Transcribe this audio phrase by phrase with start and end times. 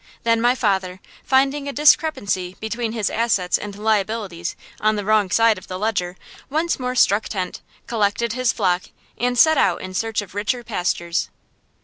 [0.23, 5.59] Then my father, finding a discrepancy between his assets and liabilities on the wrong side
[5.59, 6.17] of the ledger,
[6.49, 8.85] once more struck tent, collected his flock,
[9.19, 11.29] and set out in search of richer pastures.